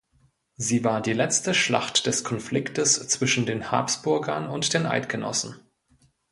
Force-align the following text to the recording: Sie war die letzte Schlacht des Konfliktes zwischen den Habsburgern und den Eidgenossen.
Sie 0.57 0.83
war 0.83 0.99
die 0.99 1.13
letzte 1.13 1.53
Schlacht 1.53 2.07
des 2.07 2.23
Konfliktes 2.23 3.07
zwischen 3.07 3.45
den 3.45 3.69
Habsburgern 3.71 4.49
und 4.49 4.73
den 4.73 4.87
Eidgenossen. 4.87 5.59